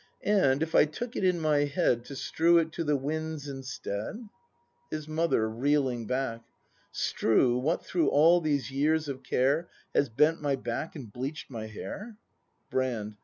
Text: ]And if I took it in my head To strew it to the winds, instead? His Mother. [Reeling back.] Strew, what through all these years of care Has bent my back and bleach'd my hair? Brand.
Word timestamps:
]And 0.23 0.63
if 0.63 0.73
I 0.73 0.85
took 0.85 1.15
it 1.15 1.23
in 1.23 1.39
my 1.39 1.65
head 1.65 2.03
To 2.05 2.15
strew 2.15 2.57
it 2.57 2.71
to 2.71 2.83
the 2.83 2.95
winds, 2.97 3.47
instead? 3.47 4.29
His 4.89 5.07
Mother. 5.07 5.47
[Reeling 5.47 6.07
back.] 6.07 6.41
Strew, 6.91 7.59
what 7.59 7.85
through 7.85 8.09
all 8.09 8.41
these 8.41 8.71
years 8.71 9.07
of 9.07 9.21
care 9.21 9.69
Has 9.93 10.09
bent 10.09 10.41
my 10.41 10.55
back 10.55 10.95
and 10.95 11.13
bleach'd 11.13 11.51
my 11.51 11.67
hair? 11.67 12.17
Brand. 12.71 13.17